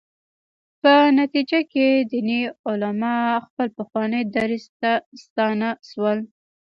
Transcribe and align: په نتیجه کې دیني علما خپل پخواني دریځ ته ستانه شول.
په 0.81 0.93
نتیجه 1.19 1.59
کې 1.71 1.87
دیني 2.11 2.41
علما 2.67 3.15
خپل 3.45 3.67
پخواني 3.77 4.21
دریځ 4.35 4.65
ته 4.79 4.91
ستانه 5.23 5.69
شول. 5.89 6.19